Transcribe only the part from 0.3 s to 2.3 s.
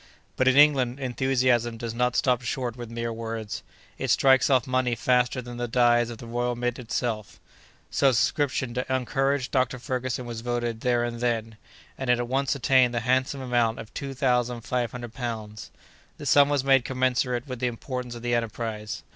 But, in England, enthusiasm does not